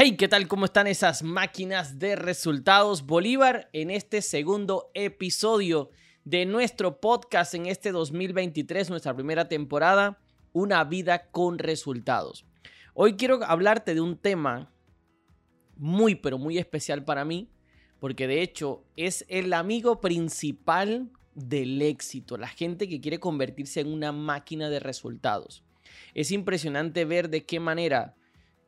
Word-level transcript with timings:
Hey, 0.00 0.14
¿qué 0.16 0.28
tal? 0.28 0.46
¿Cómo 0.46 0.64
están 0.64 0.86
esas 0.86 1.24
máquinas 1.24 1.98
de 1.98 2.14
resultados? 2.14 3.04
Bolívar 3.04 3.68
en 3.72 3.90
este 3.90 4.22
segundo 4.22 4.92
episodio 4.94 5.90
de 6.22 6.46
nuestro 6.46 7.00
podcast 7.00 7.54
en 7.54 7.66
este 7.66 7.90
2023, 7.90 8.90
nuestra 8.90 9.12
primera 9.12 9.48
temporada, 9.48 10.20
Una 10.52 10.84
vida 10.84 11.32
con 11.32 11.58
resultados. 11.58 12.46
Hoy 12.94 13.14
quiero 13.14 13.42
hablarte 13.42 13.92
de 13.92 14.00
un 14.00 14.16
tema 14.16 14.72
muy, 15.74 16.14
pero 16.14 16.38
muy 16.38 16.58
especial 16.58 17.04
para 17.04 17.24
mí, 17.24 17.50
porque 17.98 18.28
de 18.28 18.40
hecho 18.40 18.84
es 18.94 19.24
el 19.28 19.52
amigo 19.52 20.00
principal 20.00 21.10
del 21.34 21.82
éxito, 21.82 22.36
la 22.36 22.46
gente 22.46 22.88
que 22.88 23.00
quiere 23.00 23.18
convertirse 23.18 23.80
en 23.80 23.92
una 23.92 24.12
máquina 24.12 24.70
de 24.70 24.78
resultados. 24.78 25.64
Es 26.14 26.30
impresionante 26.30 27.04
ver 27.04 27.30
de 27.30 27.44
qué 27.44 27.58
manera 27.58 28.14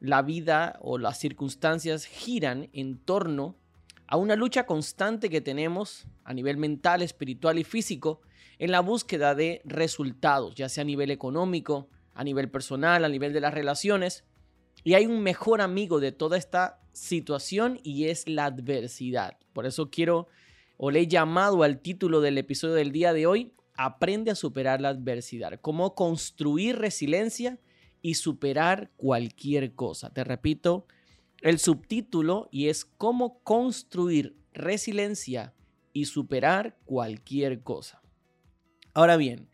la 0.01 0.23
vida 0.23 0.79
o 0.81 0.99
las 0.99 1.19
circunstancias 1.19 2.07
giran 2.07 2.69
en 2.73 2.99
torno 2.99 3.57
a 4.07 4.17
una 4.17 4.35
lucha 4.35 4.67
constante 4.67 5.31
que 5.31 5.41
tenemos 5.41 6.07
a 6.25 6.35
nivel 6.35 6.57
mental, 6.57 7.03
espiritual 7.03 7.59
y 7.59 7.65
físico 7.65 8.23
en 8.59 8.73
la 8.73 8.81
búsqueda 8.81 9.35
de 9.35 9.63
resultados, 9.65 10.55
ya 10.55 10.69
sea 10.69 10.83
a 10.83 10.85
nivel 10.85 11.11
económico, 11.11 11.89
a 12.15 12.25
nivel 12.25 12.51
personal, 12.51 13.05
a 13.05 13.09
nivel 13.09 13.33
de 13.33 13.41
las 13.41 13.55
relaciones. 13.55 14.25
Y 14.83 14.95
hay 14.95 15.07
un 15.07 15.23
mejor 15.23 15.61
amigo 15.61 16.01
de 16.01 16.13
toda 16.13 16.37
esta 16.37 16.81
situación 16.93 17.79
y 17.83 18.07
es 18.07 18.29
la 18.29 18.47
adversidad. 18.47 19.39
Por 19.53 19.67
eso 19.67 19.91
quiero 19.91 20.27
o 20.77 20.91
le 20.91 21.01
he 21.01 21.07
llamado 21.07 21.63
al 21.63 21.81
título 21.81 22.23
del 22.23 22.39
episodio 22.39 22.75
del 22.75 22.91
día 22.91 23.13
de 23.13 23.27
hoy, 23.27 23.53
Aprende 23.75 24.31
a 24.31 24.35
superar 24.35 24.81
la 24.81 24.91
adversidad. 24.91 25.59
Cómo 25.63 25.95
construir 25.95 26.77
resiliencia 26.79 27.59
y 28.03 28.15
superar 28.15 28.91
cualquier 28.97 29.75
cosa. 29.75 30.13
Te 30.13 30.25
repito, 30.25 30.87
el 31.41 31.59
subtítulo 31.59 32.49
y 32.51 32.69
es 32.69 32.85
cómo 32.85 33.43
construir 33.43 34.37
resiliencia 34.53 35.55
y 35.93 36.05
superar 36.07 36.79
cualquier 36.85 37.63
cosa. 37.63 38.03
Ahora 38.95 39.17
bien, 39.17 39.49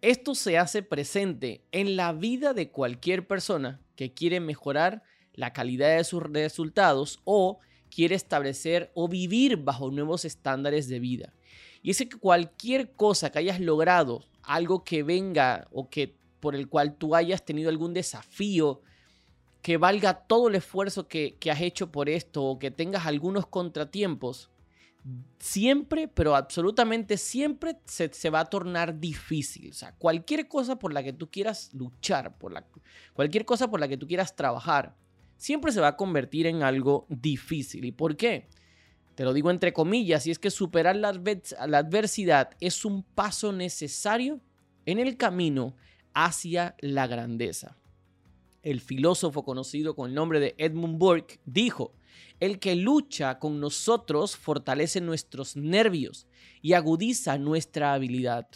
esto 0.00 0.34
se 0.34 0.58
hace 0.58 0.82
presente 0.82 1.64
en 1.72 1.96
la 1.96 2.12
vida 2.12 2.54
de 2.54 2.70
cualquier 2.70 3.26
persona 3.26 3.80
que 3.96 4.12
quiere 4.12 4.40
mejorar 4.40 5.02
la 5.32 5.52
calidad 5.52 5.96
de 5.96 6.04
sus 6.04 6.22
resultados 6.22 7.20
o 7.24 7.60
quiere 7.90 8.14
establecer 8.14 8.90
o 8.94 9.08
vivir 9.08 9.58
bajo 9.58 9.90
nuevos 9.90 10.24
estándares 10.24 10.88
de 10.88 10.98
vida. 10.98 11.34
Y 11.82 11.90
es 11.90 11.98
que 11.98 12.18
cualquier 12.18 12.92
cosa 12.94 13.30
que 13.30 13.38
hayas 13.40 13.60
logrado, 13.60 14.24
algo 14.42 14.84
que 14.84 15.02
venga 15.02 15.68
o 15.70 15.88
que 15.88 16.16
por 16.42 16.56
el 16.56 16.68
cual 16.68 16.96
tú 16.96 17.14
hayas 17.14 17.44
tenido 17.44 17.70
algún 17.70 17.94
desafío 17.94 18.82
que 19.62 19.76
valga 19.76 20.26
todo 20.26 20.48
el 20.48 20.56
esfuerzo 20.56 21.06
que, 21.06 21.38
has 21.48 21.60
hecho 21.60 21.92
por 21.92 22.08
esto 22.08 22.42
o 22.42 22.58
que 22.58 22.72
tengas 22.72 23.06
algunos 23.06 23.46
contratiempos, 23.46 24.50
siempre, 25.38 26.08
pero 26.08 26.34
absolutamente 26.34 27.16
siempre 27.16 27.76
se, 27.84 28.28
va 28.28 28.40
a 28.40 28.46
tornar 28.46 28.98
difícil. 28.98 29.70
O 29.70 29.72
sea, 29.72 29.94
cualquier 29.94 30.48
cosa 30.48 30.80
por 30.80 30.92
la 30.92 31.04
que 31.04 31.12
tú 31.12 31.30
quieras 31.30 31.72
luchar, 31.74 32.36
por 32.38 32.52
la, 32.52 32.66
cualquier 33.12 33.44
cosa 33.44 33.70
por 33.70 33.78
la 33.78 33.86
que 33.86 33.96
tú 33.96 34.08
quieras 34.08 34.34
trabajar, 34.34 34.96
siempre 35.36 35.70
se 35.70 35.80
va 35.80 35.88
a 35.88 35.96
convertir 35.96 36.48
en 36.48 36.64
algo 36.64 37.06
difícil. 37.08 37.84
¿Y 37.84 37.92
por 37.92 38.16
qué? 38.16 38.48
Te 39.14 39.22
lo 39.22 39.32
digo 39.32 39.48
entre 39.52 39.72
comillas, 39.72 40.26
y 40.26 40.32
es 40.32 40.40
que 40.40 40.50
superar 40.50 40.96
la, 40.96 41.12
la 41.12 41.78
adversidad 41.78 42.50
es 42.58 42.84
un 42.84 43.04
paso 43.04 43.52
necesario 43.52 44.40
en 44.86 44.98
el 44.98 45.16
camino 45.16 45.76
hacia 46.14 46.76
la 46.80 47.06
grandeza. 47.06 47.76
El 48.62 48.80
filósofo 48.80 49.44
conocido 49.44 49.96
con 49.96 50.10
el 50.10 50.14
nombre 50.14 50.38
de 50.40 50.54
Edmund 50.58 50.98
Burke 50.98 51.40
dijo, 51.44 51.94
el 52.40 52.58
que 52.58 52.76
lucha 52.76 53.38
con 53.38 53.60
nosotros 53.60 54.36
fortalece 54.36 55.00
nuestros 55.00 55.56
nervios 55.56 56.26
y 56.60 56.74
agudiza 56.74 57.38
nuestra 57.38 57.94
habilidad. 57.94 58.48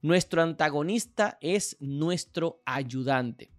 Nuestro 0.00 0.42
antagonista 0.42 1.38
es 1.40 1.76
nuestro 1.80 2.62
ayudante. 2.64 3.50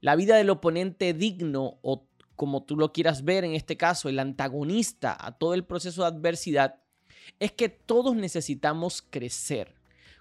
La 0.00 0.16
vida 0.16 0.36
del 0.36 0.50
oponente 0.50 1.12
digno 1.12 1.78
o 1.82 2.08
como 2.38 2.62
tú 2.62 2.76
lo 2.76 2.92
quieras 2.92 3.24
ver 3.24 3.44
en 3.44 3.54
este 3.54 3.76
caso, 3.76 4.08
el 4.08 4.20
antagonista 4.20 5.16
a 5.18 5.36
todo 5.36 5.54
el 5.54 5.64
proceso 5.64 6.02
de 6.02 6.08
adversidad, 6.08 6.76
es 7.40 7.50
que 7.50 7.68
todos 7.68 8.14
necesitamos 8.14 9.02
crecer. 9.02 9.74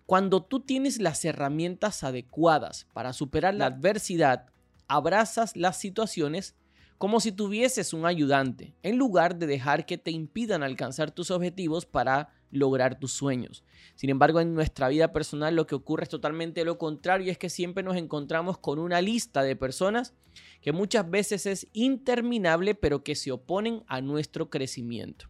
Cuando 0.07 0.41
tú 0.41 0.61
tienes 0.61 1.01
las 1.01 1.25
herramientas 1.25 2.01
adecuadas 2.01 2.87
para 2.93 3.11
superar 3.11 3.53
la 3.53 3.65
adversidad, 3.65 4.45
abrazas 4.87 5.57
las 5.57 5.81
situaciones 5.81 6.55
como 6.97 7.19
si 7.19 7.33
tuvieses 7.33 7.91
un 7.91 8.05
ayudante, 8.05 8.73
en 8.83 8.95
lugar 8.95 9.35
de 9.35 9.47
dejar 9.47 9.85
que 9.85 9.97
te 9.97 10.11
impidan 10.11 10.63
alcanzar 10.63 11.11
tus 11.11 11.29
objetivos 11.29 11.85
para 11.85 12.29
lograr 12.51 12.97
tus 12.97 13.11
sueños. 13.11 13.65
Sin 13.95 14.09
embargo, 14.09 14.39
en 14.39 14.53
nuestra 14.53 14.87
vida 14.87 15.11
personal 15.11 15.57
lo 15.57 15.67
que 15.67 15.75
ocurre 15.75 16.03
es 16.03 16.09
totalmente 16.09 16.63
lo 16.63 16.77
contrario 16.77 17.29
es 17.29 17.37
que 17.37 17.49
siempre 17.49 17.83
nos 17.83 17.97
encontramos 17.97 18.57
con 18.59 18.79
una 18.79 19.01
lista 19.01 19.43
de 19.43 19.57
personas 19.57 20.13
que 20.61 20.71
muchas 20.71 21.09
veces 21.09 21.45
es 21.45 21.67
interminable 21.73 22.75
pero 22.75 23.03
que 23.03 23.15
se 23.15 23.33
oponen 23.33 23.83
a 23.87 23.99
nuestro 23.99 24.49
crecimiento. 24.49 25.27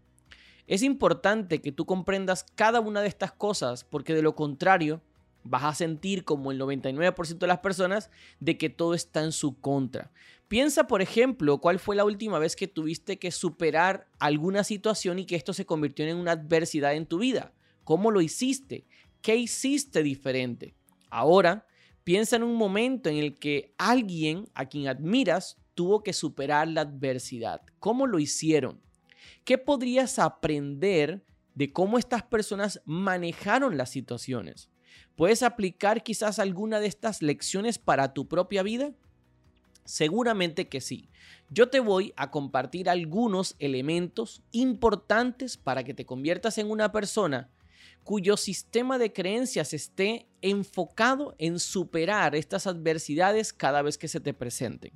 Es 0.67 0.83
importante 0.83 1.61
que 1.61 1.71
tú 1.71 1.85
comprendas 1.85 2.45
cada 2.55 2.81
una 2.81 3.01
de 3.01 3.07
estas 3.07 3.31
cosas 3.31 3.85
porque 3.85 4.13
de 4.13 4.21
lo 4.21 4.35
contrario 4.35 5.01
vas 5.45 5.63
a 5.63 5.73
sentir 5.73 6.25
como 6.25 6.51
el 6.51 6.59
99% 6.59 7.37
de 7.37 7.47
las 7.47 7.59
personas 7.59 8.11
de 8.41 8.57
que 8.57 8.69
todo 8.69 8.93
está 8.93 9.23
en 9.23 9.31
su 9.31 9.59
contra. 9.61 10.11
Piensa, 10.49 10.85
por 10.87 11.01
ejemplo, 11.01 11.59
cuál 11.59 11.79
fue 11.79 11.95
la 11.95 12.03
última 12.03 12.37
vez 12.37 12.57
que 12.57 12.67
tuviste 12.67 13.17
que 13.17 13.31
superar 13.31 14.07
alguna 14.19 14.65
situación 14.65 15.19
y 15.19 15.25
que 15.25 15.37
esto 15.37 15.53
se 15.53 15.65
convirtió 15.65 16.05
en 16.05 16.17
una 16.17 16.33
adversidad 16.33 16.95
en 16.95 17.05
tu 17.05 17.19
vida. 17.19 17.53
¿Cómo 17.85 18.11
lo 18.11 18.19
hiciste? 18.19 18.85
¿Qué 19.21 19.37
hiciste 19.37 20.03
diferente? 20.03 20.73
Ahora, 21.09 21.65
piensa 22.03 22.35
en 22.35 22.43
un 22.43 22.55
momento 22.55 23.09
en 23.09 23.17
el 23.17 23.39
que 23.39 23.73
alguien 23.77 24.49
a 24.53 24.65
quien 24.65 24.89
admiras 24.89 25.57
tuvo 25.75 26.03
que 26.03 26.11
superar 26.11 26.67
la 26.67 26.81
adversidad. 26.81 27.61
¿Cómo 27.79 28.05
lo 28.05 28.19
hicieron? 28.19 28.81
¿Qué 29.47 29.57
podrías 29.57 30.19
aprender 30.19 31.23
de 31.55 31.71
cómo 31.71 31.97
estas 31.97 32.21
personas 32.21 32.81
manejaron 32.83 33.77
las 33.77 33.89
situaciones? 33.89 34.69
¿Puedes 35.15 35.41
aplicar 35.41 36.03
quizás 36.03 36.37
alguna 36.37 36.81
de 36.81 36.87
estas 36.87 37.21
lecciones 37.21 37.79
para 37.79 38.13
tu 38.13 38.27
propia 38.27 38.61
vida? 38.61 38.91
Seguramente 39.85 40.67
que 40.67 40.81
sí. 40.81 41.07
Yo 41.49 41.69
te 41.69 41.79
voy 41.79 42.11
a 42.17 42.29
compartir 42.29 42.89
algunos 42.89 43.55
elementos 43.59 44.41
importantes 44.51 45.55
para 45.55 45.85
que 45.85 45.93
te 45.93 46.05
conviertas 46.05 46.57
en 46.57 46.69
una 46.69 46.91
persona 46.91 47.49
cuyo 48.03 48.35
sistema 48.35 48.97
de 48.97 49.13
creencias 49.13 49.71
esté 49.73 50.27
enfocado 50.41 51.35
en 51.37 51.59
superar 51.59 52.35
estas 52.35 52.67
adversidades 52.67 53.53
cada 53.53 53.81
vez 53.81 53.97
que 53.97 54.09
se 54.09 54.19
te 54.19 54.33
presenten. 54.33 54.91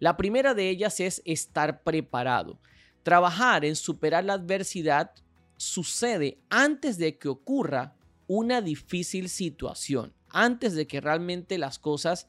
La 0.00 0.18
primera 0.18 0.52
de 0.52 0.68
ellas 0.68 1.00
es 1.00 1.22
estar 1.24 1.82
preparado. 1.82 2.60
Trabajar 3.06 3.64
en 3.64 3.76
superar 3.76 4.24
la 4.24 4.32
adversidad 4.32 5.12
sucede 5.56 6.40
antes 6.50 6.98
de 6.98 7.16
que 7.18 7.28
ocurra 7.28 7.94
una 8.26 8.60
difícil 8.60 9.28
situación, 9.28 10.12
antes 10.28 10.74
de 10.74 10.88
que 10.88 11.00
realmente 11.00 11.56
las 11.56 11.78
cosas 11.78 12.26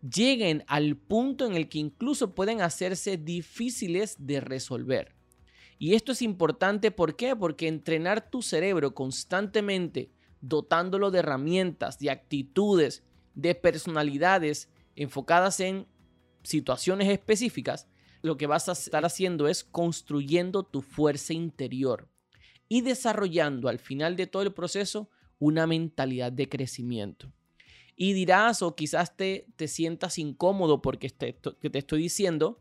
lleguen 0.00 0.62
al 0.68 0.96
punto 0.96 1.44
en 1.44 1.56
el 1.56 1.68
que 1.68 1.80
incluso 1.80 2.36
pueden 2.36 2.60
hacerse 2.60 3.16
difíciles 3.16 4.14
de 4.16 4.38
resolver. 4.38 5.16
Y 5.76 5.94
esto 5.94 6.12
es 6.12 6.22
importante, 6.22 6.92
¿por 6.92 7.16
qué? 7.16 7.34
Porque 7.34 7.66
entrenar 7.66 8.30
tu 8.30 8.42
cerebro 8.42 8.94
constantemente, 8.94 10.12
dotándolo 10.40 11.10
de 11.10 11.18
herramientas, 11.18 11.98
de 11.98 12.10
actitudes, 12.10 13.02
de 13.34 13.56
personalidades 13.56 14.68
enfocadas 14.94 15.58
en 15.58 15.88
situaciones 16.44 17.08
específicas, 17.08 17.88
lo 18.22 18.36
que 18.36 18.46
vas 18.46 18.68
a 18.68 18.72
estar 18.72 19.04
haciendo 19.04 19.48
es 19.48 19.64
construyendo 19.64 20.62
tu 20.62 20.80
fuerza 20.80 21.32
interior 21.32 22.08
y 22.68 22.80
desarrollando 22.80 23.68
al 23.68 23.78
final 23.78 24.16
de 24.16 24.26
todo 24.26 24.42
el 24.42 24.52
proceso 24.52 25.10
una 25.38 25.66
mentalidad 25.66 26.32
de 26.32 26.48
crecimiento. 26.48 27.32
Y 27.96 28.14
dirás 28.14 28.62
o 28.62 28.74
quizás 28.74 29.16
te, 29.16 29.46
te 29.56 29.68
sientas 29.68 30.18
incómodo 30.18 30.80
porque 30.80 31.10
te, 31.10 31.36
que 31.60 31.68
te 31.68 31.78
estoy 31.78 32.02
diciendo 32.02 32.60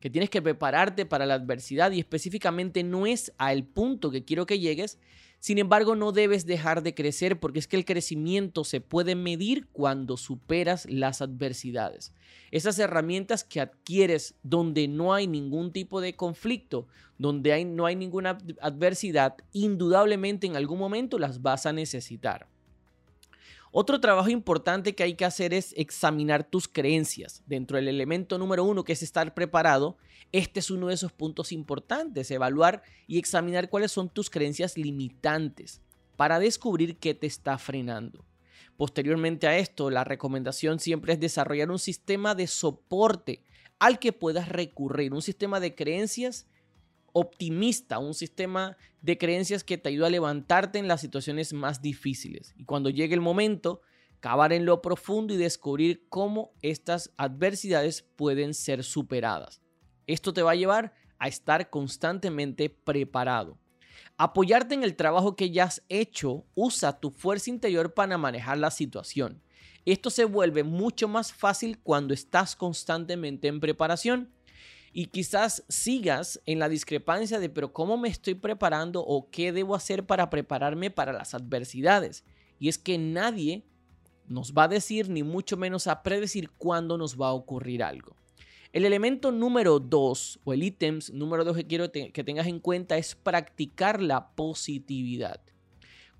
que 0.00 0.10
tienes 0.10 0.28
que 0.28 0.42
prepararte 0.42 1.06
para 1.06 1.24
la 1.24 1.34
adversidad 1.34 1.90
y 1.92 2.00
específicamente 2.00 2.82
no 2.82 3.06
es 3.06 3.32
al 3.38 3.64
punto 3.64 4.10
que 4.10 4.24
quiero 4.24 4.44
que 4.44 4.58
llegues, 4.58 4.98
sin 5.40 5.58
embargo, 5.58 5.94
no 5.94 6.12
debes 6.12 6.46
dejar 6.46 6.82
de 6.82 6.94
crecer 6.94 7.38
porque 7.38 7.58
es 7.58 7.68
que 7.68 7.76
el 7.76 7.84
crecimiento 7.84 8.64
se 8.64 8.80
puede 8.80 9.14
medir 9.14 9.68
cuando 9.68 10.16
superas 10.16 10.86
las 10.90 11.22
adversidades. 11.22 12.12
Esas 12.50 12.78
herramientas 12.78 13.44
que 13.44 13.60
adquieres 13.60 14.34
donde 14.42 14.88
no 14.88 15.14
hay 15.14 15.26
ningún 15.26 15.72
tipo 15.72 16.00
de 16.00 16.16
conflicto, 16.16 16.88
donde 17.18 17.64
no 17.64 17.86
hay 17.86 17.96
ninguna 17.96 18.38
adversidad, 18.60 19.36
indudablemente 19.52 20.46
en 20.46 20.56
algún 20.56 20.78
momento 20.78 21.18
las 21.18 21.42
vas 21.42 21.66
a 21.66 21.72
necesitar. 21.72 22.48
Otro 23.72 24.00
trabajo 24.00 24.28
importante 24.28 24.94
que 24.94 25.02
hay 25.02 25.14
que 25.14 25.24
hacer 25.24 25.52
es 25.52 25.74
examinar 25.76 26.44
tus 26.44 26.68
creencias. 26.68 27.42
Dentro 27.46 27.76
del 27.76 27.88
elemento 27.88 28.38
número 28.38 28.64
uno, 28.64 28.84
que 28.84 28.92
es 28.92 29.02
estar 29.02 29.34
preparado, 29.34 29.98
este 30.32 30.60
es 30.60 30.70
uno 30.70 30.88
de 30.88 30.94
esos 30.94 31.12
puntos 31.12 31.52
importantes, 31.52 32.30
evaluar 32.30 32.82
y 33.06 33.18
examinar 33.18 33.68
cuáles 33.68 33.92
son 33.92 34.08
tus 34.08 34.30
creencias 34.30 34.76
limitantes 34.76 35.80
para 36.16 36.38
descubrir 36.38 36.96
qué 36.96 37.14
te 37.14 37.26
está 37.26 37.58
frenando. 37.58 38.24
Posteriormente 38.76 39.46
a 39.46 39.56
esto, 39.58 39.90
la 39.90 40.04
recomendación 40.04 40.80
siempre 40.80 41.14
es 41.14 41.20
desarrollar 41.20 41.70
un 41.70 41.78
sistema 41.78 42.34
de 42.34 42.46
soporte 42.46 43.42
al 43.78 43.98
que 43.98 44.12
puedas 44.12 44.48
recurrir, 44.48 45.12
un 45.12 45.22
sistema 45.22 45.60
de 45.60 45.74
creencias 45.74 46.46
optimista, 47.18 47.98
un 47.98 48.12
sistema 48.12 48.76
de 49.00 49.16
creencias 49.16 49.64
que 49.64 49.78
te 49.78 49.88
ayuda 49.88 50.08
a 50.08 50.10
levantarte 50.10 50.78
en 50.78 50.86
las 50.86 51.00
situaciones 51.00 51.54
más 51.54 51.80
difíciles. 51.80 52.52
Y 52.58 52.66
cuando 52.66 52.90
llegue 52.90 53.14
el 53.14 53.22
momento, 53.22 53.80
cavar 54.20 54.52
en 54.52 54.66
lo 54.66 54.82
profundo 54.82 55.32
y 55.32 55.38
descubrir 55.38 56.04
cómo 56.10 56.52
estas 56.60 57.14
adversidades 57.16 58.02
pueden 58.02 58.52
ser 58.52 58.84
superadas. 58.84 59.62
Esto 60.06 60.34
te 60.34 60.42
va 60.42 60.50
a 60.50 60.56
llevar 60.56 60.92
a 61.18 61.26
estar 61.26 61.70
constantemente 61.70 62.68
preparado. 62.68 63.56
Apoyarte 64.18 64.74
en 64.74 64.84
el 64.84 64.94
trabajo 64.94 65.36
que 65.36 65.50
ya 65.50 65.64
has 65.64 65.82
hecho, 65.88 66.44
usa 66.54 67.00
tu 67.00 67.10
fuerza 67.10 67.48
interior 67.48 67.94
para 67.94 68.18
manejar 68.18 68.58
la 68.58 68.70
situación. 68.70 69.40
Esto 69.86 70.10
se 70.10 70.26
vuelve 70.26 70.64
mucho 70.64 71.08
más 71.08 71.32
fácil 71.32 71.78
cuando 71.78 72.12
estás 72.12 72.56
constantemente 72.56 73.48
en 73.48 73.58
preparación 73.58 74.35
y 74.98 75.08
quizás 75.08 75.62
sigas 75.68 76.40
en 76.46 76.58
la 76.58 76.70
discrepancia 76.70 77.38
de, 77.38 77.50
pero 77.50 77.70
¿cómo 77.70 77.98
me 77.98 78.08
estoy 78.08 78.32
preparando 78.34 79.04
o 79.04 79.28
qué 79.28 79.52
debo 79.52 79.74
hacer 79.74 80.06
para 80.06 80.30
prepararme 80.30 80.90
para 80.90 81.12
las 81.12 81.34
adversidades? 81.34 82.24
Y 82.58 82.70
es 82.70 82.78
que 82.78 82.96
nadie 82.96 83.62
nos 84.26 84.54
va 84.54 84.62
a 84.62 84.68
decir, 84.68 85.10
ni 85.10 85.22
mucho 85.22 85.58
menos 85.58 85.86
a 85.86 86.02
predecir 86.02 86.48
cuándo 86.48 86.96
nos 86.96 87.20
va 87.20 87.28
a 87.28 87.34
ocurrir 87.34 87.82
algo. 87.82 88.16
El 88.72 88.86
elemento 88.86 89.32
número 89.32 89.80
dos 89.80 90.40
o 90.44 90.54
el 90.54 90.62
ítem 90.62 91.00
número 91.12 91.44
dos 91.44 91.58
que 91.58 91.66
quiero 91.66 91.92
que 91.92 92.24
tengas 92.24 92.46
en 92.46 92.58
cuenta 92.58 92.96
es 92.96 93.14
practicar 93.16 94.00
la 94.00 94.30
positividad. 94.30 95.42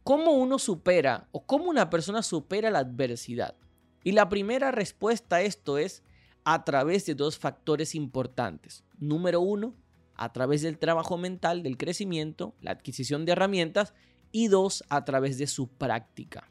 ¿Cómo 0.03 0.33
uno 0.33 0.59
supera 0.59 1.29
o 1.33 1.47
cómo 1.47 1.71
una 1.71 1.89
persona 1.89 2.23
supera 2.23 2.71
la 2.71 2.81
adversidad? 2.81 3.57
Y 4.05 4.13
la 4.13 4.29
primera 4.29 4.71
respuesta 4.71 5.37
a 5.37 5.43
esto 5.43 5.79
es 5.79 6.03
a 6.49 6.65
través 6.65 7.05
de 7.07 7.17
dos 7.17 7.37
factores 7.37 7.97
importantes. 7.97 8.85
Número 8.99 9.41
uno, 9.41 9.75
a 10.15 10.33
través 10.33 10.63
del 10.63 10.79
trabajo 10.79 11.19
mental, 11.19 11.65
del 11.65 11.77
crecimiento, 11.77 12.55
la 12.61 12.71
adquisición 12.71 13.25
de 13.25 13.33
herramientas 13.33 13.95
y 14.31 14.47
dos, 14.47 14.85
a 14.89 15.05
través 15.05 15.39
de 15.39 15.49
su 15.49 15.67
práctica. 15.67 16.49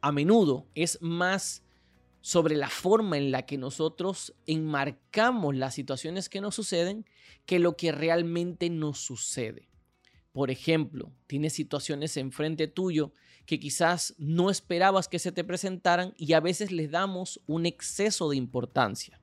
A 0.00 0.10
menudo 0.10 0.66
es 0.74 0.98
más 1.00 1.62
sobre 2.20 2.56
la 2.56 2.68
forma 2.68 3.16
en 3.16 3.30
la 3.30 3.46
que 3.46 3.56
nosotros 3.56 4.34
enmarcamos 4.46 5.54
las 5.54 5.72
situaciones 5.72 6.28
que 6.28 6.40
nos 6.40 6.56
suceden 6.56 7.06
que 7.46 7.60
lo 7.60 7.76
que 7.76 7.92
realmente 7.92 8.68
nos 8.68 8.98
sucede. 8.98 9.68
Por 10.36 10.50
ejemplo, 10.50 11.10
tienes 11.26 11.54
situaciones 11.54 12.14
enfrente 12.18 12.68
tuyo 12.68 13.14
que 13.46 13.58
quizás 13.58 14.14
no 14.18 14.50
esperabas 14.50 15.08
que 15.08 15.18
se 15.18 15.32
te 15.32 15.44
presentaran 15.44 16.12
y 16.18 16.34
a 16.34 16.40
veces 16.40 16.72
les 16.72 16.90
damos 16.90 17.40
un 17.46 17.64
exceso 17.64 18.28
de 18.28 18.36
importancia. 18.36 19.18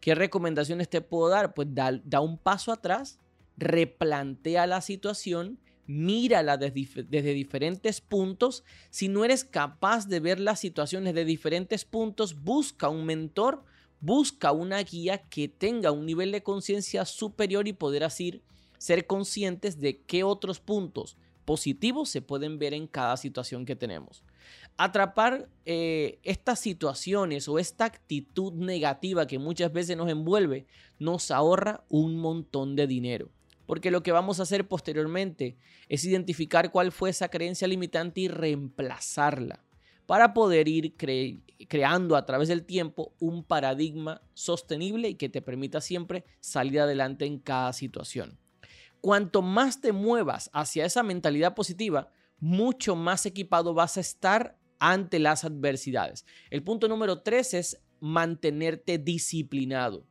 ¿Qué 0.00 0.14
recomendaciones 0.14 0.88
te 0.88 1.02
puedo 1.02 1.28
dar? 1.28 1.52
Pues 1.52 1.68
da, 1.74 2.20
un 2.22 2.38
paso 2.38 2.72
atrás, 2.72 3.18
replantea 3.58 4.66
la 4.66 4.80
situación, 4.80 5.58
mírala 5.86 6.56
desde, 6.56 7.04
desde 7.04 7.34
diferentes 7.34 8.00
puntos. 8.00 8.64
Si 8.88 9.08
no 9.08 9.26
eres 9.26 9.44
capaz 9.44 10.08
de 10.08 10.20
ver 10.20 10.40
las 10.40 10.58
situaciones 10.58 11.12
de 11.12 11.26
diferentes 11.26 11.84
puntos, 11.84 12.44
busca 12.44 12.88
un 12.88 13.04
mentor, 13.04 13.62
busca 14.00 14.52
una 14.52 14.82
guía 14.82 15.18
que 15.18 15.48
tenga 15.48 15.92
un 15.92 16.06
nivel 16.06 16.32
de 16.32 16.42
conciencia 16.42 17.04
superior 17.04 17.68
y 17.68 17.74
poder 17.74 18.04
así 18.04 18.40
ser 18.78 19.06
conscientes 19.06 19.80
de 19.80 20.02
qué 20.02 20.24
otros 20.24 20.60
puntos 20.60 21.16
positivos 21.46 22.10
se 22.10 22.20
pueden 22.20 22.58
ver 22.58 22.74
en 22.74 22.86
cada 22.86 23.16
situación 23.16 23.64
que 23.64 23.76
tenemos. 23.76 24.22
Atrapar 24.76 25.48
eh, 25.64 26.18
estas 26.22 26.60
situaciones 26.60 27.48
o 27.48 27.58
esta 27.58 27.86
actitud 27.86 28.52
negativa 28.52 29.26
que 29.26 29.38
muchas 29.38 29.72
veces 29.72 29.96
nos 29.96 30.10
envuelve 30.10 30.66
nos 30.98 31.30
ahorra 31.30 31.84
un 31.88 32.18
montón 32.18 32.76
de 32.76 32.86
dinero. 32.86 33.30
Porque 33.64 33.90
lo 33.90 34.02
que 34.02 34.12
vamos 34.12 34.38
a 34.38 34.42
hacer 34.42 34.68
posteriormente 34.68 35.56
es 35.88 36.04
identificar 36.04 36.70
cuál 36.70 36.92
fue 36.92 37.10
esa 37.10 37.28
creencia 37.28 37.66
limitante 37.66 38.20
y 38.20 38.28
reemplazarla 38.28 39.64
para 40.04 40.34
poder 40.34 40.68
ir 40.68 40.94
creando 41.68 42.14
a 42.14 42.26
través 42.26 42.48
del 42.48 42.64
tiempo 42.64 43.12
un 43.18 43.42
paradigma 43.42 44.22
sostenible 44.34 45.08
y 45.08 45.14
que 45.14 45.28
te 45.28 45.42
permita 45.42 45.80
siempre 45.80 46.24
salir 46.38 46.80
adelante 46.80 47.24
en 47.24 47.38
cada 47.38 47.72
situación 47.72 48.38
cuanto 49.06 49.40
más 49.40 49.80
te 49.80 49.92
muevas 49.92 50.50
hacia 50.52 50.84
esa 50.84 51.04
mentalidad 51.04 51.54
positiva, 51.54 52.10
mucho 52.40 52.96
más 52.96 53.24
equipado 53.24 53.72
vas 53.72 53.96
a 53.96 54.00
estar 54.00 54.58
ante 54.80 55.20
las 55.20 55.44
adversidades. 55.44 56.26
El 56.50 56.64
punto 56.64 56.88
número 56.88 57.22
tres 57.22 57.54
es 57.54 57.80
mantenerte 58.00 58.98
disciplinado. 58.98 60.08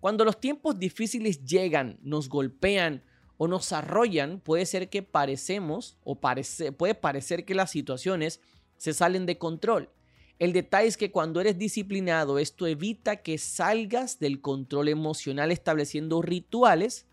Cuando 0.00 0.24
los 0.24 0.40
tiempos 0.40 0.78
difíciles 0.78 1.44
llegan, 1.44 1.98
nos 2.00 2.30
golpean 2.30 3.04
o 3.36 3.48
nos 3.48 3.70
arrollan, 3.72 4.40
puede 4.40 4.64
ser 4.64 4.88
que 4.88 5.02
parecemos 5.02 5.98
o 6.02 6.18
puede 6.18 6.94
parecer 6.94 7.44
que 7.44 7.54
las 7.54 7.70
situaciones 7.70 8.40
se 8.78 8.94
salen 8.94 9.26
de 9.26 9.36
control. 9.36 9.90
El 10.38 10.54
detalle 10.54 10.88
es 10.88 10.96
que 10.96 11.12
cuando 11.12 11.42
eres 11.42 11.58
disciplinado, 11.58 12.38
esto 12.38 12.66
evita 12.66 13.16
que 13.16 13.36
salgas 13.36 14.18
del 14.18 14.40
control 14.40 14.88
emocional 14.88 15.52
estableciendo 15.52 16.22
rituales 16.22 17.07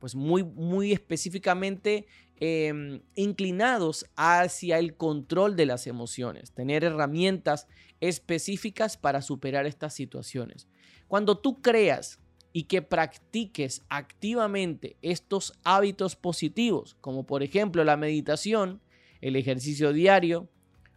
pues 0.00 0.16
muy, 0.16 0.42
muy 0.42 0.92
específicamente 0.92 2.06
em, 2.36 3.02
inclinados 3.14 4.06
hacia 4.16 4.78
el 4.78 4.96
control 4.96 5.54
de 5.54 5.66
las 5.66 5.86
emociones, 5.86 6.52
tener 6.52 6.82
herramientas 6.82 7.68
específicas 8.00 8.96
para 8.96 9.22
superar 9.22 9.66
estas 9.66 9.94
situaciones. 9.94 10.66
Cuando 11.06 11.38
tú 11.38 11.60
creas 11.60 12.18
y 12.52 12.64
que 12.64 12.82
practiques 12.82 13.82
activamente 13.88 14.96
estos 15.02 15.52
hábitos 15.62 16.16
positivos, 16.16 16.96
como 17.00 17.24
por 17.24 17.42
ejemplo 17.42 17.84
la 17.84 17.96
meditación, 17.96 18.80
el 19.20 19.36
ejercicio 19.36 19.92
diario, 19.92 20.48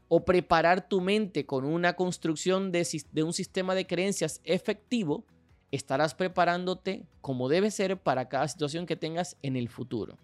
o 0.07 0.25
preparar 0.25 0.87
tu 0.87 1.01
mente 1.01 1.45
con 1.45 1.65
una 1.65 1.93
construcción 1.95 2.71
de, 2.71 2.87
de 3.11 3.23
un 3.23 3.33
sistema 3.33 3.75
de 3.75 3.87
creencias 3.87 4.41
efectivo, 4.43 5.25
estarás 5.75 6.13
preparándote 6.13 7.07
como 7.21 7.49
debe 7.49 7.71
ser 7.71 7.97
para 7.97 8.29
cada 8.29 8.47
situación 8.47 8.85
que 8.85 8.95
tengas 8.95 9.37
en 9.41 9.55
el 9.55 9.69
futuro. 9.69 10.17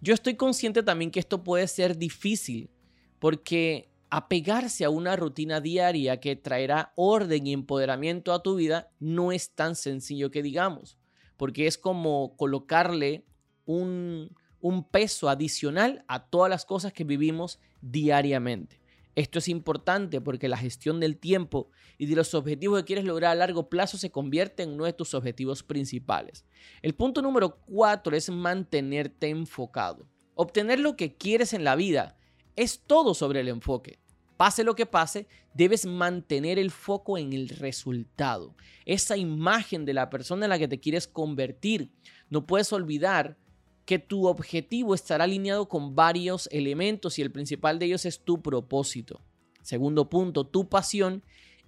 Yo 0.00 0.14
estoy 0.14 0.34
consciente 0.34 0.82
también 0.82 1.10
que 1.10 1.20
esto 1.20 1.42
puede 1.42 1.66
ser 1.68 1.98
difícil 1.98 2.70
porque 3.18 3.90
apegarse 4.10 4.84
a 4.84 4.90
una 4.90 5.16
rutina 5.16 5.60
diaria 5.60 6.20
que 6.20 6.36
traerá 6.36 6.92
orden 6.96 7.46
y 7.46 7.52
empoderamiento 7.52 8.32
a 8.32 8.42
tu 8.42 8.56
vida 8.56 8.90
no 8.98 9.32
es 9.32 9.50
tan 9.50 9.76
sencillo 9.76 10.30
que 10.30 10.42
digamos, 10.42 10.96
porque 11.36 11.66
es 11.66 11.76
como 11.76 12.34
colocarle 12.36 13.24
un, 13.66 14.34
peso 14.90 15.28
adicional 15.28 16.04
a 16.08 16.26
todas 16.28 16.48
las 16.48 16.64
cosas 16.64 16.92
que 16.92 17.04
vivimos 17.04 17.60
diariamente. 17.82 18.80
Esto 19.18 19.40
es 19.40 19.48
importante 19.48 20.20
porque 20.20 20.46
la 20.46 20.56
gestión 20.56 21.00
del 21.00 21.16
tiempo 21.16 21.72
y 21.98 22.06
de 22.06 22.14
los 22.14 22.34
objetivos 22.34 22.78
que 22.78 22.84
quieres 22.84 23.04
lograr 23.04 23.32
a 23.32 23.34
largo 23.34 23.68
plazo 23.68 23.98
se 23.98 24.12
convierte 24.12 24.62
en 24.62 24.74
uno 24.74 24.84
de 24.84 24.92
tus 24.92 25.12
objetivos 25.12 25.64
principales. 25.64 26.44
El 26.82 26.94
punto 26.94 27.20
número 27.20 27.56
cuatro 27.66 28.14
es 28.14 28.30
mantenerte 28.30 29.28
enfocado. 29.28 30.06
Obtener 30.36 30.78
lo 30.78 30.94
que 30.94 31.16
quieres 31.16 31.52
en 31.52 31.64
la 31.64 31.74
vida 31.74 32.16
es 32.54 32.78
todo 32.86 33.12
sobre 33.12 33.40
el 33.40 33.48
enfoque. 33.48 33.98
Pase 34.36 34.62
lo 34.62 34.76
que 34.76 34.86
pase, 34.86 35.26
debes 35.52 35.84
mantener 35.84 36.56
el 36.56 36.70
foco 36.70 37.18
en 37.18 37.32
el 37.32 37.48
resultado. 37.48 38.54
Esa 38.84 39.16
imagen 39.16 39.84
de 39.84 39.94
la 39.94 40.10
persona 40.10 40.46
en 40.46 40.50
la 40.50 40.60
que 40.60 40.68
te 40.68 40.78
quieres 40.78 41.08
convertir. 41.08 41.90
No 42.30 42.46
puedes 42.46 42.72
olvidar 42.72 43.36
que 43.88 43.98
tu 43.98 44.26
objetivo 44.26 44.94
estará 44.94 45.24
alineado 45.24 45.66
con 45.66 45.94
varios 45.94 46.46
elementos 46.52 47.18
y 47.18 47.22
el 47.22 47.32
principal 47.32 47.78
de 47.78 47.86
ellos 47.86 48.04
es 48.04 48.22
tu 48.22 48.42
propósito. 48.42 49.22
Segundo 49.62 50.10
punto, 50.10 50.46
tu 50.46 50.68
pasión. 50.68 51.24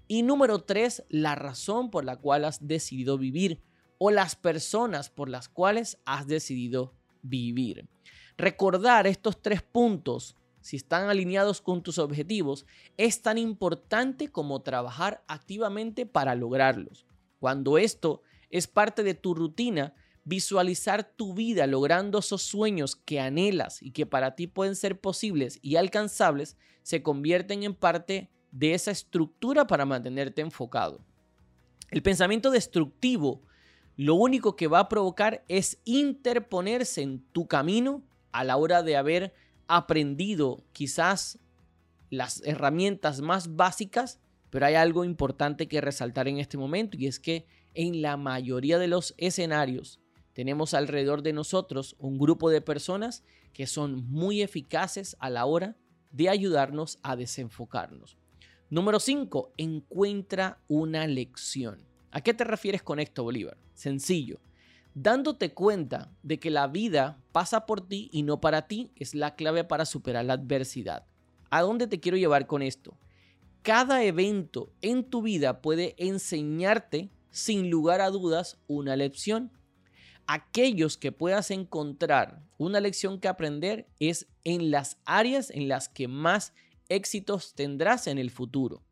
Y 0.07 0.23
número 0.23 0.59
tres, 0.59 1.03
la 1.09 1.35
razón 1.35 1.91
por 1.91 2.05
la 2.05 2.17
cual 2.17 2.45
has 2.45 2.69
decidido 2.69 3.17
vivir 3.17 3.63
o 3.97 4.11
las 4.11 4.37
personas 4.37 5.09
por 5.09 5.31
las 5.31 5.49
cuales 5.49 5.97
has 6.05 6.27
decidido 6.27 6.93
vivir. 7.23 7.89
Recordar 8.37 9.07
estos 9.07 9.41
tres 9.41 9.63
puntos, 9.63 10.37
si 10.61 10.77
están 10.77 11.09
alineados 11.09 11.63
con 11.63 11.83
tus 11.83 11.99
objetivos, 11.99 12.67
es 12.99 13.23
tan 13.23 13.39
importante 13.39 14.29
como 14.29 14.61
trabajar 14.61 15.25
activamente 15.27 16.05
para 16.05 16.35
lograrlos. 16.35 17.07
Cuando 17.39 17.79
esto 17.79 18.21
es 18.51 18.67
parte 18.67 19.05
de 19.05 19.15
tu 19.15 19.33
rutina, 19.33 19.95
Visualizar 20.25 21.05
tu 21.17 21.35
vida 21.35 21.67
logrando 21.67 22.19
esos 22.19 22.43
sueños 22.43 22.95
que 22.97 23.21
anhelas 23.21 23.83
y 23.83 23.93
que 23.93 24.07
para 24.07 24.35
ti 24.35 24.47
pueden 24.47 24.77
ser 24.77 25.01
posibles 25.01 25.59
y 25.63 25.77
alcanzables 25.77 26.57
se 26.83 27.03
convierten 27.03 27.63
en 27.63 27.75
parte 27.75 28.31
de 28.53 28.75
esa 28.75 28.91
estructura 28.91 29.67
para 29.67 29.87
mantenerte 29.87 30.43
enfocado. 30.43 31.05
El 31.91 32.03
pensamiento 32.03 32.51
destructivo 32.51 33.43
lo 33.97 34.15
único 34.15 34.57
que 34.57 34.67
va 34.67 34.79
a 34.79 34.89
provocar 34.89 35.45
es 35.49 35.79
interponerse 35.85 37.03
en 37.03 37.21
tu 37.33 37.47
camino 37.47 38.03
a 38.33 38.45
la 38.45 38.57
hora 38.57 38.83
de 38.83 38.97
haber 38.97 39.35
aprendido 39.67 40.65
quizás 40.73 41.39
las 42.09 42.43
herramientas 42.47 43.21
más 43.21 43.57
básicas, 43.57 44.19
pero 44.49 44.67
hay 44.67 44.75
algo 44.75 45.05
importante 45.05 45.69
que 45.69 45.81
resaltar 45.81 46.29
en 46.29 46.39
este 46.39 46.57
momento 46.57 46.97
y 46.99 47.09
es 47.09 47.21
que 47.21 47.47
en 47.75 48.03
la 48.03 48.17
mayoría 48.17 48.79
de 48.79 48.89
los 48.89 49.15
escenarios 49.17 50.00
tenemos 50.41 50.73
alrededor 50.73 51.21
de 51.21 51.35
nosotros 51.35 51.97
un 51.99 52.17
grupo 52.17 52.49
de 52.49 52.63
personas 52.63 53.25
que 53.53 53.67
son 53.67 54.09
muy 54.09 54.41
eficaces 54.41 55.15
a 55.21 55.29
la 55.29 55.45
hora 55.45 55.77
de 56.13 56.31
ayudarnos 56.31 56.99
a 57.03 57.15
desenfocarnos. 57.15 58.17
Número 58.71 59.01
5. 59.01 59.53
Encuentra 59.59 60.63
una 60.67 61.07
lección. 61.07 61.85
¿A 62.11 62.23
qué 62.23 62.33
te 62.33 62.45
refieres 62.45 62.83
con 62.83 63.01
esto, 63.01 63.23
Bolívar? 63.23 63.59
Sencillo. 63.75 64.41
Dándote 64.95 65.53
cuenta 65.53 66.11
de 66.23 66.41
que 66.41 66.49
la 66.49 66.69
vida 66.69 67.21
pasa 67.33 67.67
por 67.67 67.87
ti 67.87 68.09
y 68.11 68.23
no 68.23 68.41
para 68.41 68.67
ti 68.67 68.93
es 68.97 69.15
la 69.15 69.35
clave 69.35 69.65
para 69.65 69.85
superar 69.85 70.25
la 70.25 70.33
adversidad. 70.33 71.05
¿A 71.51 71.61
dónde 71.61 71.87
te 71.87 72.01
quiero 72.01 72.17
llevar 72.17 72.47
con 72.47 72.63
esto? 72.63 72.97
Cada 73.61 74.05
evento 74.05 74.73
en 74.81 75.05
tu 75.05 75.21
vida 75.21 75.61
puede 75.61 75.97
enseñarte, 75.99 77.11
sin 77.31 77.69
lugar 77.69 78.01
a 78.01 78.09
dudas, 78.09 78.57
una 78.69 78.97
lección. 78.97 79.53
Aquellos 80.27 80.97
que 80.97 81.13
puedas 81.13 81.51
encontrar 81.51 82.43
una 82.59 82.81
lección 82.81 83.21
que 83.21 83.29
aprender 83.29 83.89
es 83.99 84.29
en 84.45 84.71
las 84.71 84.99
áreas 85.05 85.51
en 85.51 85.69
las 85.69 85.89
que 85.89 86.09
más 86.09 86.53
éxitos 86.89 87.55
tendrás 87.55 88.07
en 88.07 88.19
el 88.19 88.31
futuro. 88.31 88.85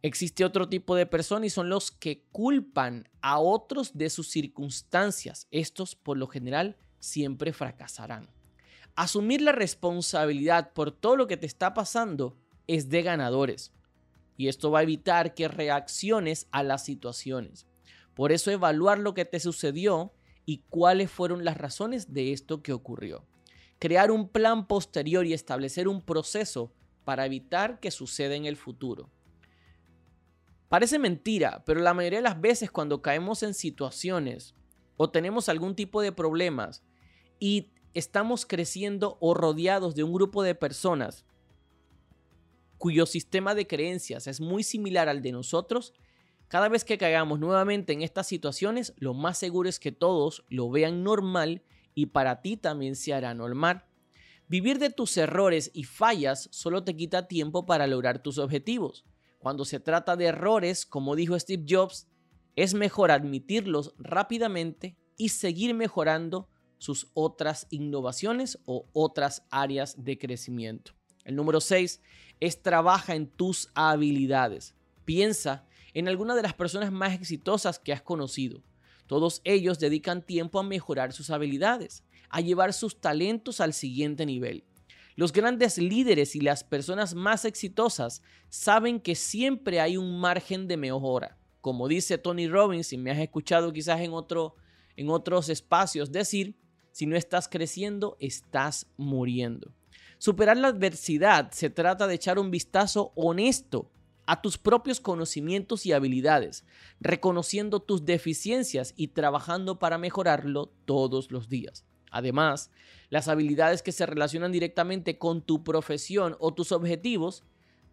Existe 0.00 0.44
otro 0.44 0.68
tipo 0.68 0.94
de 0.94 1.06
personas 1.06 1.46
y 1.46 1.50
son 1.50 1.68
los 1.68 1.90
que 1.90 2.24
culpan 2.30 3.08
a 3.20 3.40
otros 3.40 3.96
de 3.98 4.10
sus 4.10 4.30
circunstancias. 4.30 5.48
Estos 5.50 5.96
por 5.96 6.16
lo 6.16 6.28
general 6.28 6.76
siempre 7.00 7.52
fracasarán. 7.52 8.28
Asumir 8.94 9.42
la 9.42 9.52
responsabilidad 9.52 10.72
por 10.72 10.92
todo 10.92 11.16
lo 11.16 11.26
que 11.26 11.36
te 11.36 11.46
está 11.46 11.74
pasando 11.74 12.36
es 12.66 12.88
de 12.88 13.02
ganadores. 13.02 13.72
Y 14.36 14.46
esto 14.46 14.70
va 14.70 14.80
a 14.80 14.84
evitar 14.84 15.34
que 15.34 15.48
reacciones 15.48 16.46
a 16.52 16.62
las 16.62 16.84
situaciones. 16.84 17.66
Por 18.14 18.30
eso 18.30 18.50
evaluar 18.52 18.98
lo 18.98 19.14
que 19.14 19.24
te 19.24 19.40
sucedió 19.40 20.12
y 20.48 20.64
cuáles 20.70 21.10
fueron 21.10 21.44
las 21.44 21.58
razones 21.58 22.14
de 22.14 22.32
esto 22.32 22.62
que 22.62 22.72
ocurrió. 22.72 23.22
Crear 23.78 24.10
un 24.10 24.30
plan 24.30 24.66
posterior 24.66 25.26
y 25.26 25.34
establecer 25.34 25.88
un 25.88 26.00
proceso 26.00 26.72
para 27.04 27.26
evitar 27.26 27.80
que 27.80 27.90
suceda 27.90 28.34
en 28.34 28.46
el 28.46 28.56
futuro. 28.56 29.10
Parece 30.70 30.98
mentira, 30.98 31.62
pero 31.66 31.82
la 31.82 31.92
mayoría 31.92 32.20
de 32.20 32.22
las 32.22 32.40
veces 32.40 32.70
cuando 32.70 33.02
caemos 33.02 33.42
en 33.42 33.52
situaciones 33.52 34.54
o 34.96 35.10
tenemos 35.10 35.50
algún 35.50 35.74
tipo 35.74 36.00
de 36.00 36.12
problemas 36.12 36.82
y 37.38 37.68
estamos 37.92 38.46
creciendo 38.46 39.18
o 39.20 39.34
rodeados 39.34 39.94
de 39.94 40.02
un 40.02 40.14
grupo 40.14 40.42
de 40.42 40.54
personas 40.54 41.26
cuyo 42.78 43.04
sistema 43.04 43.54
de 43.54 43.66
creencias 43.66 44.26
es 44.26 44.40
muy 44.40 44.62
similar 44.62 45.10
al 45.10 45.20
de 45.20 45.32
nosotros, 45.32 45.92
cada 46.48 46.68
vez 46.68 46.84
que 46.84 46.98
caigamos 46.98 47.38
nuevamente 47.38 47.92
en 47.92 48.02
estas 48.02 48.26
situaciones, 48.26 48.94
lo 48.96 49.14
más 49.14 49.38
seguro 49.38 49.68
es 49.68 49.78
que 49.78 49.92
todos 49.92 50.44
lo 50.48 50.70
vean 50.70 51.04
normal 51.04 51.62
y 51.94 52.06
para 52.06 52.40
ti 52.40 52.56
también 52.56 52.96
se 52.96 53.12
hará 53.12 53.34
normal. 53.34 53.84
Vivir 54.48 54.78
de 54.78 54.88
tus 54.88 55.14
errores 55.18 55.70
y 55.74 55.84
fallas 55.84 56.48
solo 56.50 56.84
te 56.84 56.96
quita 56.96 57.28
tiempo 57.28 57.66
para 57.66 57.86
lograr 57.86 58.22
tus 58.22 58.38
objetivos. 58.38 59.04
Cuando 59.38 59.66
se 59.66 59.78
trata 59.78 60.16
de 60.16 60.24
errores, 60.24 60.86
como 60.86 61.16
dijo 61.16 61.38
Steve 61.38 61.64
Jobs, 61.68 62.08
es 62.56 62.72
mejor 62.72 63.10
admitirlos 63.10 63.94
rápidamente 63.98 64.96
y 65.18 65.28
seguir 65.28 65.74
mejorando 65.74 66.48
sus 66.78 67.10
otras 67.12 67.66
innovaciones 67.70 68.58
o 68.64 68.88
otras 68.94 69.44
áreas 69.50 70.02
de 70.02 70.16
crecimiento. 70.16 70.92
El 71.24 71.36
número 71.36 71.60
6 71.60 72.00
es 72.40 72.62
trabaja 72.62 73.14
en 73.14 73.28
tus 73.28 73.68
habilidades. 73.74 74.74
Piensa 75.04 75.67
en 75.98 76.06
alguna 76.06 76.36
de 76.36 76.42
las 76.42 76.54
personas 76.54 76.92
más 76.92 77.12
exitosas 77.12 77.80
que 77.80 77.92
has 77.92 78.02
conocido. 78.02 78.62
Todos 79.08 79.40
ellos 79.42 79.80
dedican 79.80 80.24
tiempo 80.24 80.60
a 80.60 80.62
mejorar 80.62 81.12
sus 81.12 81.28
habilidades, 81.30 82.04
a 82.28 82.40
llevar 82.40 82.72
sus 82.72 83.00
talentos 83.00 83.60
al 83.60 83.72
siguiente 83.72 84.24
nivel. 84.24 84.62
Los 85.16 85.32
grandes 85.32 85.76
líderes 85.76 86.36
y 86.36 86.40
las 86.40 86.62
personas 86.62 87.16
más 87.16 87.44
exitosas 87.44 88.22
saben 88.48 89.00
que 89.00 89.16
siempre 89.16 89.80
hay 89.80 89.96
un 89.96 90.20
margen 90.20 90.68
de 90.68 90.76
mejora. 90.76 91.36
Como 91.60 91.88
dice 91.88 92.16
Tony 92.16 92.46
Robbins, 92.46 92.92
y 92.92 92.96
me 92.96 93.10
has 93.10 93.18
escuchado 93.18 93.72
quizás 93.72 94.00
en, 94.00 94.12
otro, 94.12 94.54
en 94.94 95.10
otros 95.10 95.48
espacios 95.48 96.12
decir, 96.12 96.54
si 96.92 97.06
no 97.06 97.16
estás 97.16 97.48
creciendo, 97.48 98.16
estás 98.20 98.86
muriendo. 98.96 99.74
Superar 100.18 100.58
la 100.58 100.68
adversidad 100.68 101.50
se 101.50 101.70
trata 101.70 102.06
de 102.06 102.14
echar 102.14 102.38
un 102.38 102.52
vistazo 102.52 103.10
honesto 103.16 103.90
a 104.28 104.42
tus 104.42 104.58
propios 104.58 105.00
conocimientos 105.00 105.86
y 105.86 105.92
habilidades, 105.92 106.66
reconociendo 107.00 107.80
tus 107.80 108.04
deficiencias 108.04 108.92
y 108.94 109.08
trabajando 109.08 109.78
para 109.78 109.96
mejorarlo 109.96 110.70
todos 110.84 111.32
los 111.32 111.48
días. 111.48 111.86
Además, 112.10 112.70
las 113.08 113.28
habilidades 113.28 113.80
que 113.80 113.90
se 113.90 114.04
relacionan 114.04 114.52
directamente 114.52 115.16
con 115.16 115.40
tu 115.40 115.64
profesión 115.64 116.36
o 116.40 116.52
tus 116.52 116.72
objetivos, 116.72 117.42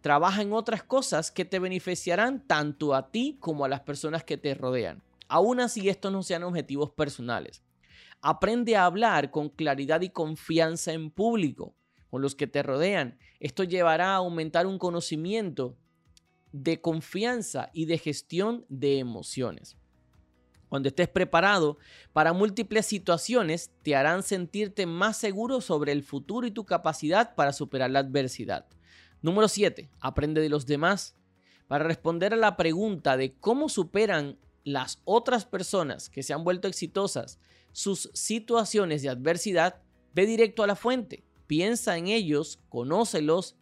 trabaja 0.02 0.42
en 0.42 0.52
otras 0.52 0.84
cosas 0.84 1.32
que 1.32 1.46
te 1.46 1.58
beneficiarán 1.58 2.46
tanto 2.46 2.96
a 2.96 3.12
ti 3.12 3.38
como 3.40 3.64
a 3.64 3.70
las 3.70 3.80
personas 3.80 4.26
que 4.26 4.36
te 4.36 4.56
rodean. 4.56 5.02
Aún 5.30 5.62
así, 5.62 5.88
estos 5.88 6.12
no 6.12 6.22
sean 6.22 6.44
objetivos 6.44 6.92
personales. 6.92 7.64
Aprende 8.20 8.76
a 8.76 8.84
hablar 8.84 9.32
con 9.32 9.48
claridad 9.48 10.02
y 10.02 10.10
confianza 10.10 10.92
en 10.92 11.12
público 11.12 11.78
con 12.10 12.22
los 12.22 12.36
que 12.36 12.46
te 12.46 12.62
rodean. 12.62 13.20
Esto 13.40 13.64
llevará 13.64 14.12
a 14.12 14.18
aumentar 14.18 14.68
un 14.68 14.78
conocimiento 14.78 15.78
de 16.56 16.80
confianza 16.80 17.70
y 17.74 17.86
de 17.86 17.98
gestión 17.98 18.66
de 18.70 19.00
emociones. 19.00 19.76
Cuando 20.70 20.88
estés 20.88 21.10
preparado 21.10 21.78
para 22.14 22.32
múltiples 22.32 22.86
situaciones, 22.86 23.72
te 23.84 23.94
harán 23.94 24.24
sentirte 24.24 24.86
más 24.86 25.18
seguro 25.18 25.60
sobre 25.60 25.92
el 25.92 26.02
futuro 26.02 26.48
y 26.48 26.52
tu 26.52 26.66
capacidad 26.66 27.36
para 27.36 27.52
superar 27.52 27.92
la 27.92 28.00
adversidad. 28.00 28.66
Número 29.22 29.50
7. 29.50 29.90
Aprende 30.00 30.40
de 30.40 30.48
los 30.48 30.66
demás. 30.66 31.16
Para 31.68 31.84
responder 31.84 32.34
a 32.34 32.38
la 32.38 32.56
pregunta 32.56 33.18
de 33.18 33.34
cómo 33.34 33.68
superan 33.68 34.40
las 34.64 35.02
otras 35.04 35.46
personas 35.46 36.10
que 36.10 36.24
se 36.24 36.34
han 36.34 36.46
vuelto 36.46 36.70
exitosas 36.70 37.38
sus 37.74 38.10
situaciones 38.14 39.02
de 39.02 39.10
adversidad, 39.10 39.82
ve 40.14 40.26
directo 40.26 40.64
a 40.64 40.68
la 40.68 40.78
fuente. 40.78 41.26
Piensa 41.48 41.98
en 41.98 42.08
ellos, 42.08 42.60
conócelos, 42.70 43.58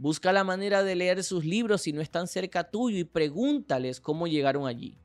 busca 0.00 0.32
la 0.32 0.44
manera 0.44 0.82
de 0.82 0.94
leer 0.96 1.22
sus 1.22 1.44
libros 1.44 1.82
si 1.82 1.92
no 1.92 2.00
están 2.00 2.26
cerca 2.26 2.64
tuyo 2.64 2.96
y 2.96 3.04
pregúntales 3.04 4.00
cómo 4.00 4.26
llegaron 4.26 4.66
allí. 4.66 4.96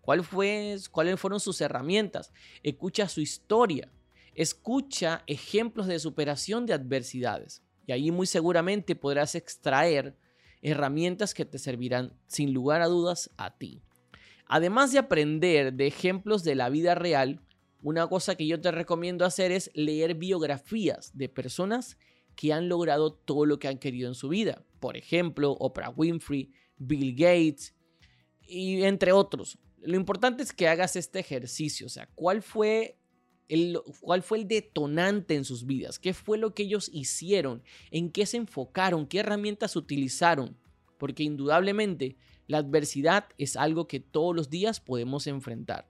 ¿Cuál 0.00 0.22
fue, 0.22 0.76
¿Cuáles 0.92 1.18
fueron 1.18 1.40
sus 1.40 1.60
herramientas? 1.60 2.32
Escucha 2.62 3.08
su 3.08 3.20
historia. 3.20 3.90
Escucha 4.36 5.24
ejemplos 5.26 5.88
de 5.88 5.98
superación 5.98 6.64
de 6.64 6.74
adversidades. 6.74 7.64
Y 7.88 7.92
ahí 7.92 8.12
muy 8.12 8.28
seguramente 8.28 8.94
podrás 8.94 9.34
extraer 9.34 10.16
herramientas 10.62 11.34
que 11.34 11.44
te 11.44 11.58
servirán 11.58 12.12
sin 12.28 12.54
lugar 12.54 12.82
a 12.82 12.86
dudas 12.86 13.32
a 13.36 13.58
ti. 13.58 13.82
Además 14.46 14.92
de 14.92 15.00
aprender 15.00 15.72
de 15.72 15.88
ejemplos 15.88 16.44
de 16.44 16.54
la 16.54 16.68
vida 16.68 16.94
real, 16.94 17.40
una 17.82 18.06
cosa 18.06 18.36
que 18.36 18.46
yo 18.46 18.60
te 18.60 18.70
recomiendo 18.70 19.24
hacer 19.24 19.50
es 19.50 19.72
leer 19.74 20.14
biografías 20.14 21.10
de 21.18 21.28
personas 21.28 21.98
que 22.36 22.52
han 22.52 22.68
logrado 22.68 23.12
todo 23.12 23.46
lo 23.46 23.58
que 23.58 23.68
han 23.68 23.78
querido 23.78 24.08
en 24.08 24.14
su 24.14 24.28
vida. 24.28 24.64
Por 24.78 24.96
ejemplo, 24.96 25.52
Oprah 25.52 25.90
Winfrey, 25.90 26.52
Bill 26.76 27.14
Gates 27.14 27.74
y 28.46 28.82
entre 28.82 29.12
otros. 29.12 29.58
Lo 29.80 29.96
importante 29.96 30.42
es 30.42 30.52
que 30.52 30.68
hagas 30.68 30.96
este 30.96 31.18
ejercicio, 31.18 31.86
o 31.86 31.90
sea, 31.90 32.08
¿cuál 32.14 32.42
fue 32.42 32.98
el, 33.48 33.80
cuál 34.00 34.22
fue 34.22 34.38
el 34.38 34.48
detonante 34.48 35.34
en 35.34 35.44
sus 35.44 35.66
vidas, 35.66 35.98
qué 35.98 36.12
fue 36.12 36.38
lo 36.38 36.54
que 36.54 36.64
ellos 36.64 36.90
hicieron, 36.92 37.62
en 37.90 38.10
qué 38.10 38.26
se 38.26 38.36
enfocaron, 38.36 39.06
qué 39.06 39.20
herramientas 39.20 39.76
utilizaron, 39.76 40.56
porque 40.98 41.22
indudablemente 41.22 42.16
la 42.46 42.58
adversidad 42.58 43.28
es 43.38 43.56
algo 43.56 43.86
que 43.86 44.00
todos 44.00 44.34
los 44.34 44.50
días 44.50 44.80
podemos 44.80 45.26
enfrentar. 45.26 45.88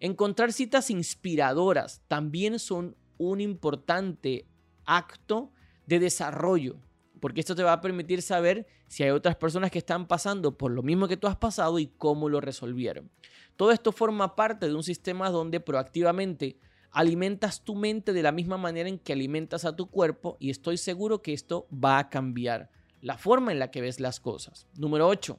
Encontrar 0.00 0.52
citas 0.52 0.90
inspiradoras 0.90 2.02
también 2.08 2.58
son 2.58 2.96
un 3.16 3.40
importante 3.40 4.46
acto 4.84 5.52
de 5.88 5.98
desarrollo. 5.98 6.76
porque 7.20 7.40
esto 7.40 7.56
te 7.56 7.64
va 7.64 7.72
a 7.72 7.80
permitir 7.80 8.22
saber 8.22 8.68
si 8.86 9.02
hay 9.02 9.10
otras 9.10 9.34
personas 9.34 9.72
que 9.72 9.78
están 9.78 10.06
pasando 10.06 10.56
por 10.56 10.70
lo 10.70 10.84
mismo 10.84 11.08
que 11.08 11.16
tú 11.16 11.26
has 11.26 11.34
pasado 11.34 11.80
y 11.80 11.88
cómo 11.88 12.28
lo 12.28 12.40
resolvieron. 12.40 13.10
Todo 13.56 13.72
esto 13.72 13.90
forma 13.90 14.36
parte 14.36 14.68
de 14.68 14.74
un 14.74 14.84
sistema 14.84 15.28
donde 15.28 15.58
proactivamente 15.58 16.60
alimentas 16.92 17.64
tu 17.64 17.74
mente 17.74 18.12
de 18.12 18.22
la 18.22 18.30
misma 18.30 18.56
manera 18.56 18.88
en 18.88 19.00
que 19.00 19.14
alimentas 19.14 19.64
a 19.64 19.74
tu 19.74 19.90
cuerpo 19.90 20.36
y 20.38 20.50
estoy 20.50 20.76
seguro 20.76 21.20
que 21.20 21.32
esto 21.32 21.66
va 21.72 21.98
a 21.98 22.08
cambiar 22.08 22.70
la 23.00 23.18
forma 23.18 23.50
en 23.50 23.58
la 23.58 23.72
que 23.72 23.80
ves 23.80 23.98
las 23.98 24.20
cosas. 24.20 24.68
Número 24.76 25.08
8. 25.08 25.36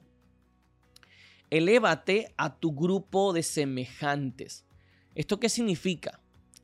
Elévate 1.48 2.34
a 2.36 2.58
tu 2.58 2.74
grupo 2.74 3.32
de 3.32 3.42
semejantes. 3.42 4.66
¿Esto 5.14 5.40
qué 5.40 5.48
significa? 5.48 6.19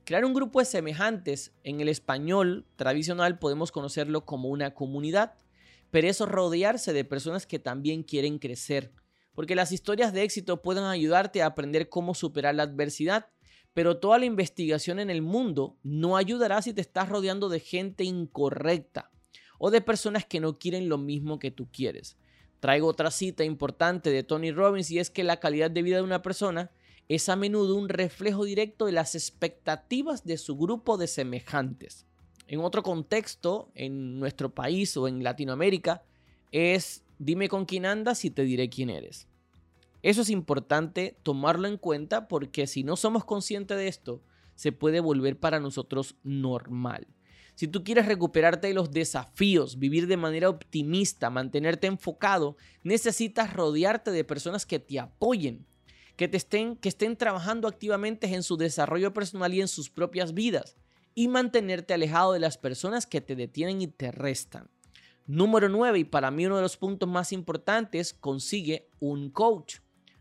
Crear 0.06 0.24
un 0.24 0.34
grupo 0.34 0.60
de 0.60 0.66
semejantes 0.66 1.52
en 1.64 1.80
el 1.80 1.88
español 1.88 2.64
tradicional 2.76 3.40
podemos 3.40 3.72
conocerlo 3.72 4.24
como 4.24 4.50
una 4.50 4.72
comunidad, 4.72 5.34
pero 5.90 6.06
eso 6.06 6.26
rodearse 6.26 6.92
de 6.92 7.04
personas 7.04 7.44
que 7.44 7.58
también 7.58 8.04
quieren 8.04 8.38
crecer, 8.38 8.92
porque 9.34 9.56
las 9.56 9.72
historias 9.72 10.12
de 10.12 10.22
éxito 10.22 10.62
pueden 10.62 10.84
ayudarte 10.84 11.42
a 11.42 11.46
aprender 11.46 11.88
cómo 11.88 12.14
superar 12.14 12.54
la 12.54 12.62
adversidad, 12.62 13.26
pero 13.74 13.98
toda 13.98 14.20
la 14.20 14.26
investigación 14.26 15.00
en 15.00 15.10
el 15.10 15.22
mundo 15.22 15.76
no 15.82 16.16
ayudará 16.16 16.62
si 16.62 16.72
te 16.72 16.82
estás 16.82 17.08
rodeando 17.08 17.48
de 17.48 17.58
gente 17.58 18.04
incorrecta 18.04 19.10
o 19.58 19.72
de 19.72 19.80
personas 19.80 20.24
que 20.24 20.38
no 20.38 20.56
quieren 20.56 20.88
lo 20.88 20.98
mismo 20.98 21.40
que 21.40 21.50
tú 21.50 21.68
quieres. 21.72 22.16
Traigo 22.60 22.86
otra 22.86 23.10
cita 23.10 23.42
importante 23.42 24.10
de 24.10 24.22
Tony 24.22 24.52
Robbins 24.52 24.88
y 24.92 25.00
es 25.00 25.10
que 25.10 25.24
la 25.24 25.40
calidad 25.40 25.72
de 25.72 25.82
vida 25.82 25.96
de 25.96 26.02
una 26.02 26.22
persona 26.22 26.70
es 27.08 27.28
a 27.28 27.36
menudo 27.36 27.76
un 27.76 27.88
reflejo 27.88 28.44
directo 28.44 28.86
de 28.86 28.92
las 28.92 29.14
expectativas 29.14 30.24
de 30.24 30.38
su 30.38 30.56
grupo 30.56 30.96
de 30.96 31.06
semejantes. 31.06 32.06
En 32.48 32.60
otro 32.60 32.82
contexto, 32.82 33.70
en 33.74 34.18
nuestro 34.18 34.54
país 34.54 34.96
o 34.96 35.08
en 35.08 35.22
Latinoamérica, 35.22 36.02
es 36.52 37.04
dime 37.18 37.48
con 37.48 37.64
quién 37.64 37.86
andas 37.86 38.24
y 38.24 38.30
te 38.30 38.42
diré 38.42 38.68
quién 38.68 38.90
eres. 38.90 39.26
Eso 40.02 40.22
es 40.22 40.30
importante 40.30 41.16
tomarlo 41.22 41.66
en 41.66 41.78
cuenta 41.78 42.28
porque 42.28 42.66
si 42.66 42.84
no 42.84 42.96
somos 42.96 43.24
conscientes 43.24 43.76
de 43.76 43.88
esto, 43.88 44.22
se 44.54 44.72
puede 44.72 45.00
volver 45.00 45.38
para 45.38 45.60
nosotros 45.60 46.16
normal. 46.22 47.06
Si 47.54 47.68
tú 47.68 47.82
quieres 47.82 48.06
recuperarte 48.06 48.68
de 48.68 48.74
los 48.74 48.90
desafíos, 48.90 49.78
vivir 49.78 50.06
de 50.06 50.18
manera 50.18 50.50
optimista, 50.50 51.30
mantenerte 51.30 51.86
enfocado, 51.86 52.56
necesitas 52.82 53.54
rodearte 53.54 54.10
de 54.10 54.24
personas 54.24 54.66
que 54.66 54.78
te 54.78 55.00
apoyen, 55.00 55.64
que, 56.16 56.28
te 56.28 56.36
estén, 56.36 56.76
que 56.76 56.88
estén 56.88 57.16
trabajando 57.16 57.68
activamente 57.68 58.34
en 58.34 58.42
su 58.42 58.56
desarrollo 58.56 59.12
personal 59.12 59.52
y 59.54 59.60
en 59.60 59.68
sus 59.68 59.90
propias 59.90 60.34
vidas 60.34 60.76
y 61.14 61.28
mantenerte 61.28 61.94
alejado 61.94 62.32
de 62.32 62.40
las 62.40 62.58
personas 62.58 63.06
que 63.06 63.20
te 63.20 63.36
detienen 63.36 63.80
y 63.80 63.86
te 63.86 64.10
restan. 64.10 64.70
Número 65.26 65.68
9, 65.68 66.00
y 66.00 66.04
para 66.04 66.30
mí 66.30 66.46
uno 66.46 66.56
de 66.56 66.62
los 66.62 66.76
puntos 66.76 67.08
más 67.08 67.32
importantes, 67.32 68.14
consigue 68.14 68.88
un 69.00 69.30
coach. 69.30 69.78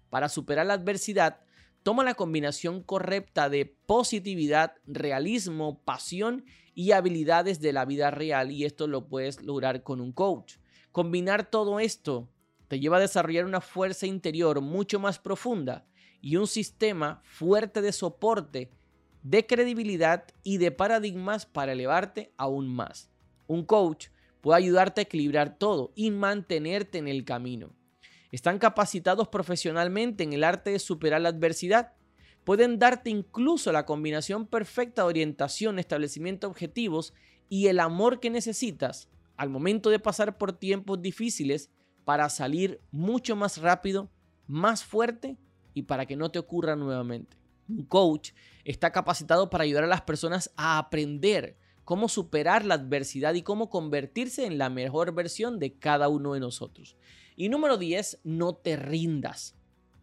Para 0.09 0.29
superar 0.29 0.65
la 0.65 0.73
adversidad, 0.73 1.41
toma 1.83 2.03
la 2.03 2.15
combinación 2.15 2.81
correcta 2.81 3.49
de 3.49 3.65
positividad, 3.65 4.73
realismo, 4.87 5.81
pasión 5.83 6.45
y 6.73 6.91
habilidades 6.91 7.59
de 7.59 7.73
la 7.73 7.85
vida 7.85 8.09
real 8.09 8.51
y 8.51 8.65
esto 8.65 8.87
lo 8.87 9.07
puedes 9.07 9.43
lograr 9.43 9.83
con 9.83 10.01
un 10.01 10.11
coach. 10.11 10.55
Combinar 10.91 11.49
todo 11.51 11.79
esto 11.79 12.29
te 12.67 12.79
lleva 12.79 12.97
a 12.97 13.01
desarrollar 13.01 13.45
una 13.45 13.61
fuerza 13.61 14.07
interior 14.07 14.61
mucho 14.61 14.99
más 14.99 15.19
profunda 15.19 15.85
y 16.21 16.37
un 16.37 16.47
sistema 16.47 17.21
fuerte 17.23 17.81
de 17.81 17.91
soporte, 17.91 18.71
de 19.23 19.45
credibilidad 19.45 20.25
y 20.43 20.57
de 20.57 20.71
paradigmas 20.71 21.45
para 21.45 21.73
elevarte 21.73 22.33
aún 22.37 22.67
más. 22.67 23.09
Un 23.47 23.63
coach 23.63 24.07
puede 24.41 24.57
ayudarte 24.57 25.01
a 25.01 25.03
equilibrar 25.03 25.57
todo 25.57 25.91
y 25.95 26.11
mantenerte 26.11 26.97
en 26.97 27.07
el 27.07 27.25
camino. 27.25 27.73
Están 28.31 28.59
capacitados 28.59 29.27
profesionalmente 29.27 30.23
en 30.23 30.33
el 30.33 30.43
arte 30.43 30.71
de 30.71 30.79
superar 30.79 31.21
la 31.21 31.29
adversidad. 31.29 31.93
Pueden 32.43 32.79
darte 32.79 33.09
incluso 33.09 33.71
la 33.71 33.85
combinación 33.85 34.45
perfecta 34.45 35.03
de 35.03 35.07
orientación, 35.07 35.79
establecimiento 35.79 36.47
de 36.47 36.51
objetivos 36.51 37.13
y 37.49 37.67
el 37.67 37.79
amor 37.79 38.19
que 38.19 38.29
necesitas 38.29 39.09
al 39.37 39.49
momento 39.49 39.89
de 39.89 39.99
pasar 39.99 40.37
por 40.37 40.53
tiempos 40.53 41.01
difíciles 41.01 41.69
para 42.05 42.29
salir 42.29 42.79
mucho 42.91 43.35
más 43.35 43.57
rápido, 43.57 44.09
más 44.47 44.83
fuerte 44.83 45.37
y 45.73 45.83
para 45.83 46.05
que 46.05 46.15
no 46.15 46.31
te 46.31 46.39
ocurra 46.39 46.75
nuevamente. 46.75 47.37
Un 47.67 47.83
coach 47.85 48.31
está 48.63 48.91
capacitado 48.91 49.49
para 49.49 49.63
ayudar 49.63 49.83
a 49.83 49.87
las 49.87 50.01
personas 50.01 50.51
a 50.55 50.77
aprender 50.77 51.57
cómo 51.83 52.09
superar 52.09 52.65
la 52.65 52.75
adversidad 52.75 53.33
y 53.33 53.43
cómo 53.43 53.69
convertirse 53.69 54.45
en 54.45 54.57
la 54.57 54.69
mejor 54.69 55.13
versión 55.13 55.59
de 55.59 55.73
cada 55.73 56.09
uno 56.09 56.33
de 56.33 56.39
nosotros. 56.39 56.95
Y 57.35 57.49
número 57.49 57.77
10, 57.77 58.21
no 58.23 58.55
te 58.55 58.75
rindas. 58.75 59.55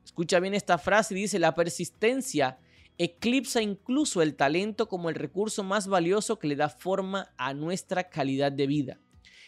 Escucha 0.04 0.40
bien 0.40 0.54
esta 0.54 0.78
frase, 0.78 1.14
dice, 1.14 1.38
la 1.38 1.54
persistencia 1.54 2.58
eclipsa 2.98 3.62
incluso 3.62 4.22
el 4.22 4.34
talento 4.36 4.88
como 4.88 5.08
el 5.08 5.14
recurso 5.14 5.64
más 5.64 5.88
valioso 5.88 6.38
que 6.38 6.48
le 6.48 6.56
da 6.56 6.68
forma 6.68 7.32
a 7.36 7.54
nuestra 7.54 8.08
calidad 8.10 8.52
de 8.52 8.66
vida. 8.66 9.00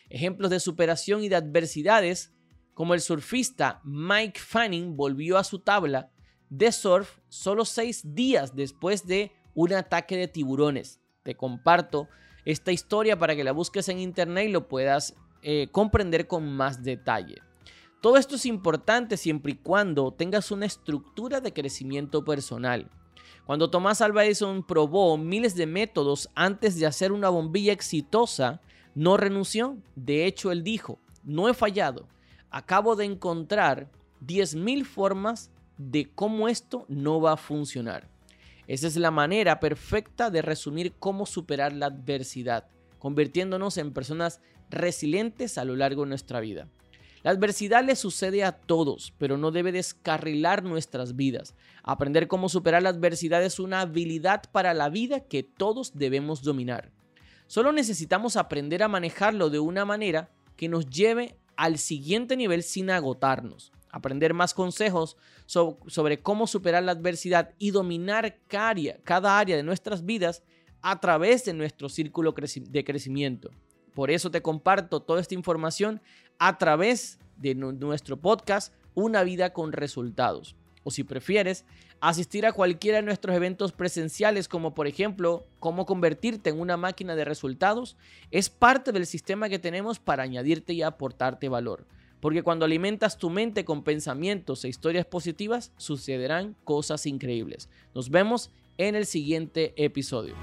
Ejemplos 0.09 0.50
de 0.50 0.61
superación 0.61 1.22
y 1.22 1.28
de 1.28 1.37
adversidades 1.37 2.34
como 2.74 2.94
el 2.94 3.00
surfista 3.00 3.80
Mike 3.84 4.40
Fanning 4.40 4.96
volvió 4.96 5.38
a 5.38 5.44
su 5.44 5.60
tabla 5.60 6.10
de 6.50 6.70
surf 6.72 7.18
solo 7.28 7.64
seis 7.64 8.02
días 8.14 8.54
después 8.54 9.06
de 9.06 9.32
un 9.54 9.72
ataque 9.72 10.16
de 10.16 10.28
tiburones. 10.28 11.00
Te 11.22 11.37
comparto 11.37 12.08
esta 12.44 12.72
historia 12.72 13.18
para 13.18 13.34
que 13.34 13.44
la 13.44 13.52
busques 13.52 13.88
en 13.88 13.98
internet 13.98 14.48
y 14.48 14.52
lo 14.52 14.68
puedas 14.68 15.14
eh, 15.42 15.68
comprender 15.70 16.26
con 16.26 16.52
más 16.54 16.82
detalle. 16.82 17.37
Todo 18.00 18.18
esto 18.18 18.34
es 18.37 18.44
importante 18.44 19.16
siempre 19.16 19.52
y 19.52 19.56
cuando 19.56 20.12
tengas 20.12 20.50
una 20.50 20.66
estructura 20.66 21.40
de 21.40 21.52
crecimiento 21.54 22.24
personal. 22.24 22.90
Cuando 23.46 23.70
Tomás 23.70 24.00
Alva 24.00 24.24
Edison 24.24 24.62
probó 24.62 25.16
miles 25.16 25.54
de 25.54 25.66
métodos 25.66 26.28
antes 26.34 26.78
de 26.78 26.87
hacer 26.87 27.12
una 27.12 27.28
bombilla 27.28 27.72
exitosa, 27.72 28.60
no 28.94 29.16
renunció. 29.16 29.78
De 29.96 30.26
hecho, 30.26 30.52
él 30.52 30.62
dijo, 30.62 30.98
no 31.24 31.48
he 31.48 31.54
fallado, 31.54 32.06
acabo 32.54 32.94
de 32.94 33.04
encontrar 33.04 33.90
10.000 34.24 34.84
formas 34.84 35.50
de 35.76 36.08
cómo 36.14 36.48
esto 36.48 36.86
no 36.88 37.20
va 37.20 37.32
a 37.32 37.36
funcionar. 37.36 38.08
Esa 38.68 38.86
es 38.86 38.96
la 38.96 39.10
manera 39.10 39.58
perfecta 39.58 40.30
de 40.30 40.40
resumir 40.40 40.92
cómo 41.00 41.26
superar 41.26 41.72
la 41.72 41.86
adversidad, 41.86 42.68
convirtiéndonos 43.00 43.76
en 43.76 43.92
personas 43.92 44.40
resilientes 44.70 45.58
a 45.58 45.64
lo 45.64 45.74
largo 45.74 46.02
de 46.02 46.10
nuestra 46.10 46.38
vida. 46.38 46.68
La 47.24 47.32
adversidad 47.32 47.84
le 47.84 47.96
sucede 47.96 48.44
a 48.44 48.52
todos, 48.52 49.12
pero 49.18 49.36
no 49.36 49.50
debe 49.50 49.72
descarrilar 49.72 50.62
nuestras 50.62 51.16
vidas. 51.16 51.56
Aprender 51.82 52.28
cómo 52.28 52.48
superar 52.48 52.84
la 52.84 52.90
adversidad 52.90 53.42
es 53.42 53.58
una 53.58 53.80
habilidad 53.80 54.44
para 54.52 54.74
la 54.74 54.90
vida 54.90 55.18
que 55.18 55.42
todos 55.42 55.94
debemos 55.96 56.42
dominar. 56.42 56.92
Solo 57.48 57.72
necesitamos 57.72 58.36
aprender 58.36 58.84
a 58.84 58.88
manejarlo 58.88 59.50
de 59.50 59.58
una 59.58 59.84
manera 59.84 60.30
que 60.54 60.68
nos 60.68 60.86
lleve 60.86 61.36
al 61.56 61.78
siguiente 61.78 62.36
nivel 62.36 62.62
sin 62.62 62.90
agotarnos. 62.90 63.72
Aprender 63.90 64.34
más 64.34 64.54
consejos 64.54 65.16
sobre 65.46 66.20
cómo 66.20 66.46
superar 66.46 66.82
la 66.82 66.92
adversidad 66.92 67.54
y 67.58 67.70
dominar 67.70 68.38
cada 68.48 69.38
área 69.38 69.56
de 69.56 69.62
nuestras 69.62 70.04
vidas 70.04 70.42
a 70.82 71.00
través 71.00 71.44
de 71.44 71.54
nuestro 71.54 71.88
círculo 71.88 72.34
de 72.34 72.84
crecimiento. 72.84 73.50
Por 73.94 74.10
eso 74.10 74.30
te 74.30 74.42
comparto 74.42 75.00
toda 75.00 75.20
esta 75.20 75.34
información 75.34 76.00
a 76.38 76.58
través 76.58 77.18
de 77.36 77.54
nuestro 77.54 78.16
podcast 78.16 78.74
Una 78.94 79.22
vida 79.22 79.52
con 79.52 79.72
resultados 79.72 80.56
o 80.84 80.90
si 80.90 81.02
prefieres, 81.02 81.64
asistir 82.08 82.44
a 82.44 82.52
cualquiera 82.52 82.98
de 82.98 83.02
nuestros 83.02 83.34
eventos 83.34 83.72
presenciales, 83.72 84.46
como 84.46 84.74
por 84.74 84.86
ejemplo 84.86 85.46
cómo 85.58 85.86
convertirte 85.86 86.50
en 86.50 86.60
una 86.60 86.76
máquina 86.76 87.16
de 87.16 87.24
resultados, 87.24 87.96
es 88.30 88.50
parte 88.50 88.92
del 88.92 89.06
sistema 89.06 89.48
que 89.48 89.58
tenemos 89.58 89.98
para 89.98 90.22
añadirte 90.22 90.74
y 90.74 90.82
aportarte 90.82 91.48
valor. 91.48 91.86
Porque 92.20 92.42
cuando 92.42 92.66
alimentas 92.66 93.16
tu 93.16 93.30
mente 93.30 93.64
con 93.64 93.84
pensamientos 93.84 94.64
e 94.64 94.68
historias 94.68 95.06
positivas, 95.06 95.72
sucederán 95.78 96.56
cosas 96.64 97.06
increíbles. 97.06 97.70
Nos 97.94 98.10
vemos 98.10 98.50
en 98.76 98.96
el 98.96 99.06
siguiente 99.06 99.72
episodio. 99.76 100.34